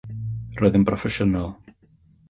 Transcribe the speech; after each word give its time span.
Roedd 0.61 0.79
yn 0.79 0.87
broffesiynol. 0.89 1.55